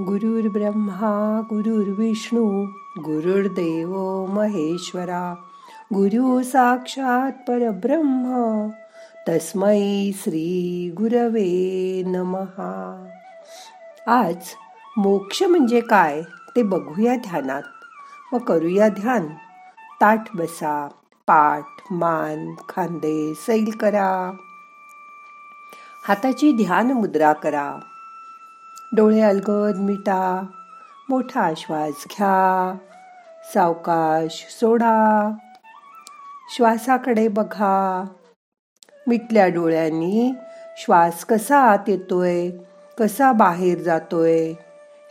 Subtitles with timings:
[0.00, 2.66] गुरुर्ब्रह्मा गुरुर्विष्णू
[2.98, 5.34] गुरुर्देव महेश्वरा
[5.94, 8.68] गुरु साक्षात परब्रह्म
[9.28, 13.06] तस्मै श्री गुरवे नमहा
[14.06, 14.36] आज
[14.96, 16.22] मोक्ष म्हणजे काय
[16.56, 17.62] ते बघूया ध्यानात.
[18.32, 19.26] व करूया ध्यान.
[20.00, 20.88] ताठ बसा
[21.26, 24.32] पाठ मान खांदे सैल करा.
[26.08, 27.78] हाताची ध्यान मुद्रा करा.
[28.96, 30.46] डोळे अलगद मिटा
[31.08, 32.76] मोठा श्वास घ्या
[33.54, 35.30] सावकाश सोडा.
[36.56, 38.04] श्वासाकडे बघा.
[39.06, 40.34] मिटल्या डोळ्यांनी
[40.76, 42.50] श्वास कसा आत येतोय
[42.98, 44.52] कसा बाहेर जातोय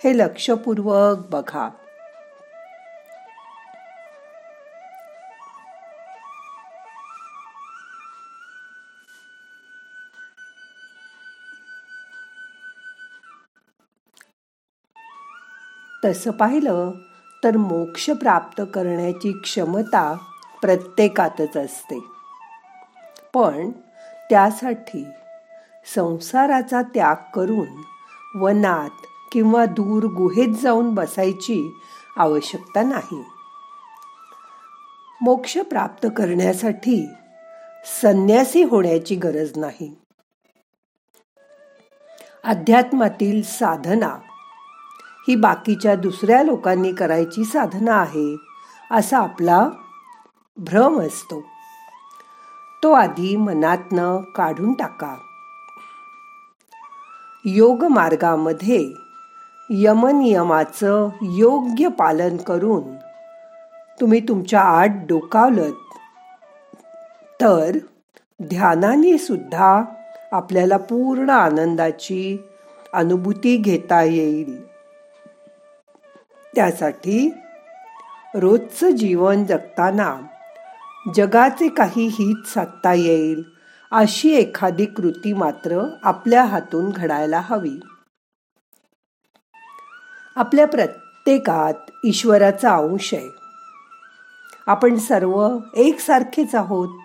[0.03, 1.69] हे लक्षपूर्वक बघा.
[16.07, 16.91] तसं पाहिलं
[17.43, 20.17] तर मोक्ष प्राप्त करण्याची क्षमता
[20.61, 21.99] प्रत्येकातच असते.
[23.33, 23.71] पण
[24.29, 25.05] त्यासाठी
[25.95, 27.67] संसाराचा त्याग करून
[28.39, 31.79] वनात किंवा दूर गुहेत जाऊन बसायची
[32.17, 33.23] आवश्यकता नाही.
[35.21, 37.09] मोक्ष प्राप्त करण्यासाठी
[38.01, 39.95] संन्यासी होण्याची गरज नाही.
[42.43, 44.17] अध्यात्मातील साधना
[45.27, 48.37] ही बाकीच्या दुसऱ्या लोकांनी करायची साधना आहे
[48.91, 49.69] असा आपला
[50.57, 51.43] भ्रम असतो.
[52.83, 55.15] तो आधी मनातनं काढून टाका.
[57.45, 58.93] योग मार्गामध्ये
[59.69, 62.95] यमनियमाचं योग्य पालन करून
[63.99, 65.73] तुम्ही तुमच्या आत डोकावलत
[67.41, 67.77] तर
[68.43, 69.83] ध्यानाने सुद्धा
[70.31, 72.37] आपल्याला पूर्ण आनंदाची
[72.93, 74.66] अनुभूती घेता येईल.
[76.57, 77.33] त्यासाठी
[78.35, 80.15] रोजचं जीवन जगताना
[81.15, 83.43] जगाचे काही हित साधता येईल
[83.91, 87.79] अशी एखादी कृती मात्र आपल्या हातून घडायला हवी.
[90.35, 91.73] आपल्या प्रत्येकात
[92.05, 93.29] ईश्वराचा अंश आहे.
[94.67, 96.99] आपण सर्व एकसारखेच आहोत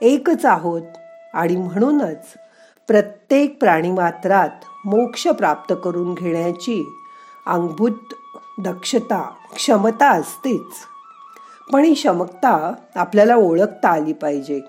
[0.00, 0.96] एकच आहोत
[1.34, 2.34] आणि म्हणूनच
[2.86, 6.92] प्रत्येक प्राणीमात्रात मोक्ष प्राप्त करून घेण्याची
[7.46, 8.14] अंगभूत
[8.64, 10.72] दक्षता क्षमता असतेच.
[11.72, 14.60] पण ही क्षमता आपल्याला ओळखता आली पाहिजे.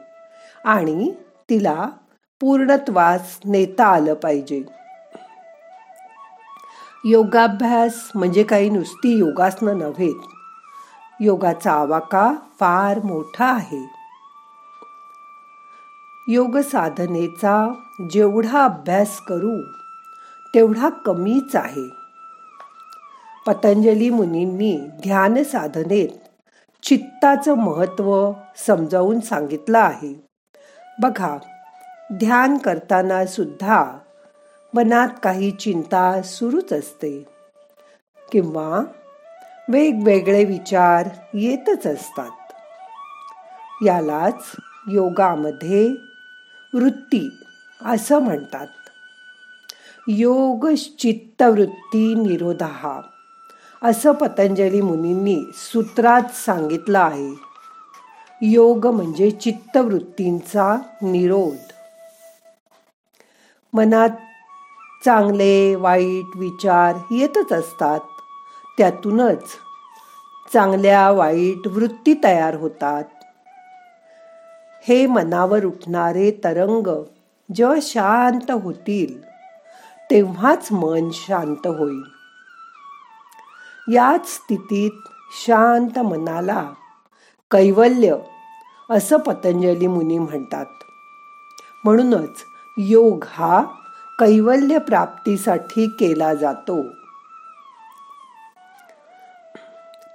[0.66, 1.12] आणि
[1.50, 1.86] तिला
[2.40, 4.64] पूर्णत्वास नेता आलं पाहिजे.
[7.06, 10.14] योगाभ्यास म्हणजे काही नुसती योगासनं नव्हे
[11.20, 13.90] योगाचा आवाका फार मोठा आहे.
[16.28, 17.74] योग साधनेचा
[18.10, 19.62] जेवढा अभ्यास करू
[20.56, 21.97] तेवढा कमीच आहे.
[23.48, 26.10] पतंजली मुनींनी ध्यान साधनेत
[26.84, 28.32] चित्ताचं महत्त्व
[28.68, 30.26] समजावून सांगितलं आहे.
[31.02, 31.38] बघा
[32.14, 33.98] ध्यान करताना सुद्धा
[34.74, 37.26] मनात काही चिंता सुरूच असते
[38.32, 38.80] किंवा
[39.70, 42.54] वेगवेगळे विचार येतच असतात.
[43.86, 44.52] यालाच
[44.92, 45.90] योगामध्ये
[46.74, 47.30] वृत्ती
[47.86, 48.68] असं म्हणतात.
[50.08, 50.68] योग
[51.00, 53.02] चित्तवृत्ती निरोधा.
[53.84, 57.40] असं पतंजली मुनींनी सूत्रात सांगितलं आहे.
[58.42, 61.56] योग म्हणजे चित्तवृत्तींचा निरोध.
[63.74, 64.10] मनात
[65.06, 68.00] चांगले वाईट विचार येतच असतात.
[68.78, 69.44] त्यातूनच
[70.54, 73.04] चांगल्या वाईट वृत्ती तयार होतात.
[74.88, 77.04] हे मनावर उठणारे तरंग
[77.56, 79.22] जेव्हा शांत होतील
[80.12, 82.17] तेव्हाच मन शांत होईल.
[83.92, 84.92] याच स्थितीत
[85.46, 86.70] शांत मनाला
[87.52, 88.16] कैवल्य
[88.90, 90.66] असं पतंजली मुनी म्हणतात.
[91.84, 92.44] म्हणूनच
[92.78, 93.64] योग हा
[94.20, 96.82] कैवल्य प्राप्तीसाठी केला जातो.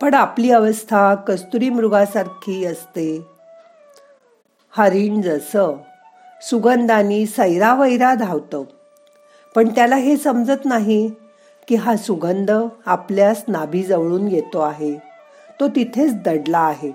[0.00, 3.26] पण आपली अवस्था कस्तुरी मृगासारखी असते.
[4.70, 5.76] हरिण जसं
[6.42, 8.62] सुगंधानी सैरावैरा धावतं
[9.54, 11.10] पण त्याला हे समजत नाही
[11.68, 12.50] की हा सुगंध
[12.86, 14.98] आपल्या जवळून येतो आहे.
[15.60, 16.92] तो तिथेच दडला आहे.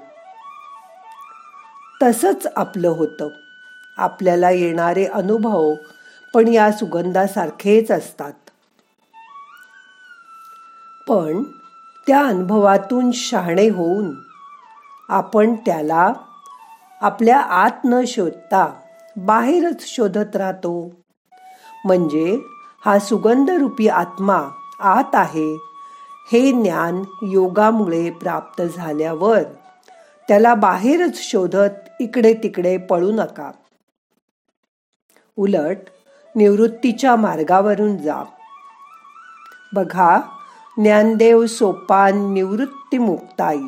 [2.04, 3.30] तसंच आपलं होतं.
[3.98, 5.74] आपल्याला येणारे अनुभव
[6.34, 8.34] पण या सुगंधासारखेच असतात.
[11.10, 11.44] पण
[12.08, 14.12] त्या अनुभवातून शहाणे होऊन
[15.10, 16.14] आपण त्याला
[17.02, 18.74] आपल्या आत न शोधता
[19.18, 20.92] बाहेरच शोधत राहतो.
[21.86, 22.40] म्हणजे
[22.86, 24.42] हा सुगंधरूपी आत्मा
[24.80, 25.54] आत आहे.
[26.32, 29.44] हे ज्ञान योगामुळे प्राप्त झाल्यावर
[30.28, 33.52] त्याला बाहेरच शोधत इकडे तिकडे पळू नका.
[35.38, 35.78] उलट
[36.36, 38.24] निवृत्तीच्या मार्गावरून जा.
[39.74, 40.20] बघा
[40.78, 43.68] ज्ञानदेव सोपान निवृत्ती मुक्ताई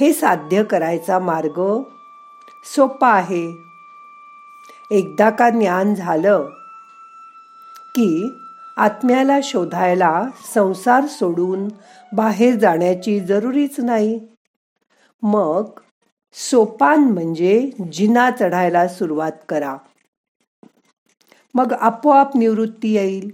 [0.00, 1.82] हे साध्य करायचा मार्ग
[2.64, 3.56] सोपा आहे.
[4.90, 6.48] एकदा का ज्ञान झालं
[7.94, 8.38] की
[8.76, 11.68] आत्म्याला शोधायला संसार सोडून
[12.12, 14.20] बाहेर जाण्याची जरुरीच नाही.
[15.22, 15.64] मग
[16.34, 19.76] सोपान म्हणजे जिना चढायला सुरुवात करा.
[21.54, 23.30] मग आपोआप निवृत्ती येईल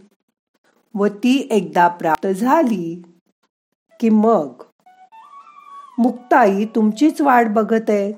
[0.94, 3.02] व ती एकदा प्राप्त झाली
[4.00, 4.62] की मग
[5.98, 8.12] मुक्ताई तुमचीच वाट बघत आहे.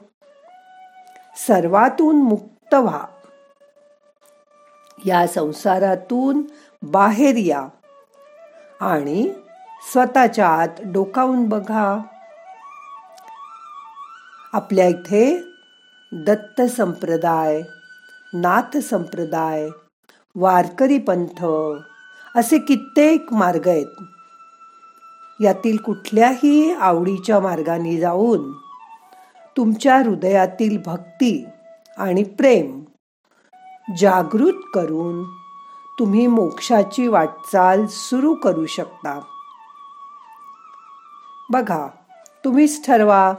[1.46, 3.04] सर्वातून मुक्त व्हा.
[5.06, 6.42] या संसारातून
[6.82, 7.68] बाहेर या
[8.80, 9.32] आणि
[9.92, 11.98] स्वतःच्या आत डोकावून बघा.
[14.52, 15.42] आपल्या इथे
[16.12, 17.62] दत्त संप्रदाय
[18.34, 19.68] नाथ संप्रदाय
[20.34, 21.44] वारकरी पंथ
[22.36, 24.02] असे कित्येक मार्ग आहेत.
[25.40, 28.52] यातील कुठल्याही आवडीच्या मार्गाने जाऊन
[29.56, 31.46] तुमच्या हृदयातील भक्ती
[31.98, 32.79] आणि प्रेम
[33.98, 35.24] जागृत करून
[35.98, 39.20] तुम्ही मोक्षाची वाटचाल सुरू करू शकता.
[41.50, 41.86] बघा
[42.44, 43.32] तुम्हीच ठरवा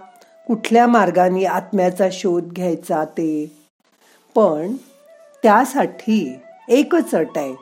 [0.48, 3.58] कुठल्या मार्गाने आत्म्याचा शोध घ्यायचा ते.
[4.36, 4.76] पण
[5.44, 6.36] त्यासाठी
[6.70, 7.56] एकच अट आहे.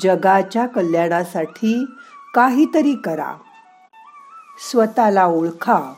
[0.00, 1.84] जगाच्या कल्याणासाठी
[2.34, 3.34] काहीतरी करा.
[4.70, 5.92] स्वतःला ओळखा.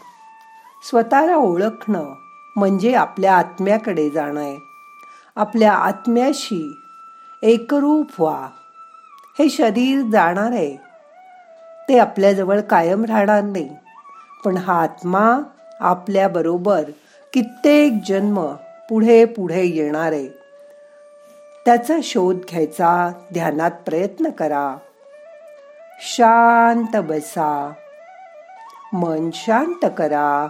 [0.82, 2.14] स्वतःला ओळखणं
[2.56, 4.73] म्हणजे आपल्या आत्म्याकडे जाणं आहे.
[5.36, 6.80] आपल्या आत्म्याशी
[7.42, 8.48] एकरूप व्हा.
[9.38, 10.76] हे शरीर जाणार आहे.
[11.88, 13.76] ते आपल्याजवळ कायम राहणार नाही.
[14.44, 15.38] पण हा आत्मा
[15.80, 16.82] आपल्याबरोबर
[17.32, 18.54] कित्येक जन्म
[18.88, 20.28] पुढे पुढे येणार आहे.
[21.64, 24.76] त्याचा शोध घ्यायचा ध्यानात प्रयत्न करा.
[26.00, 27.72] शांत बसा.
[28.92, 30.48] मन शांत करा.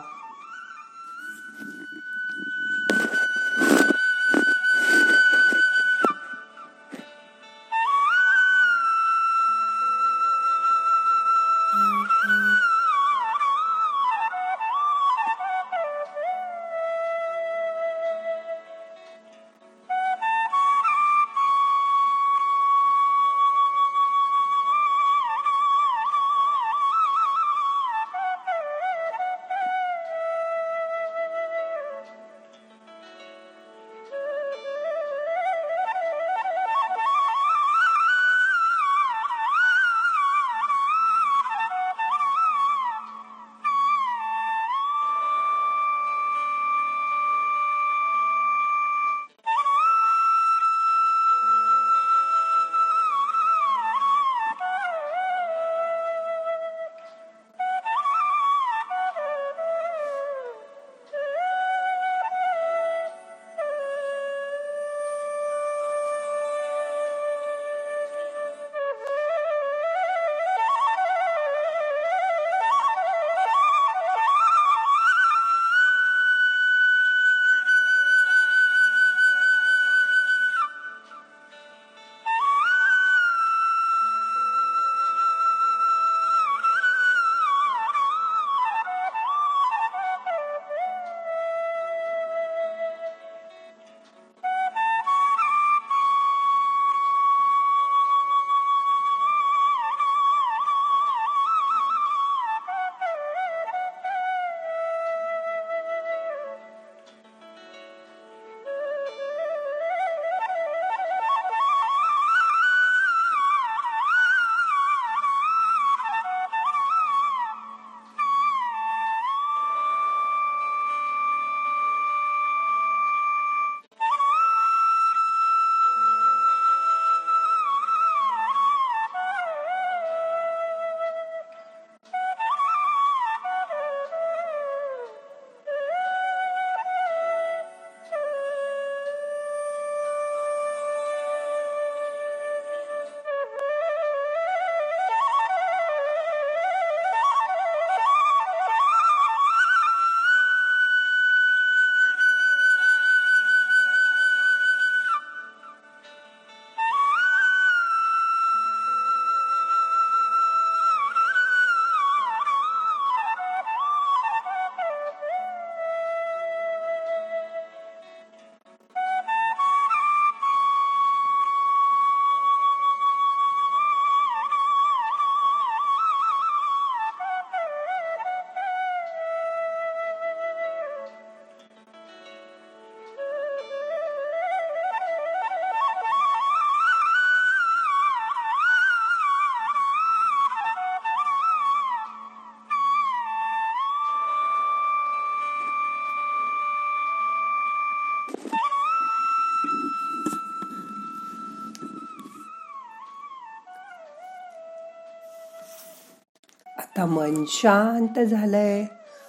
[207.05, 208.85] आता मन शांत झालंय.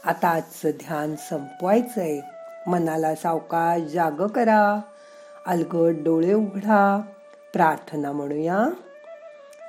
[0.05, 2.19] आता आजचं ध्यान संपवायचंय.
[2.67, 4.81] मनाला सावकाश जाग करा.
[5.47, 7.01] अलगट डोळे उघडा.
[7.53, 8.65] प्रार्थना म्हणूया.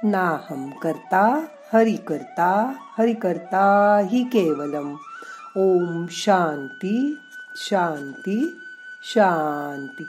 [0.03, 4.97] नाहम करता हरि करता हरि करता हि केवलम.
[5.57, 7.19] ओम शांती
[7.57, 8.61] शांती
[9.03, 10.05] शांती.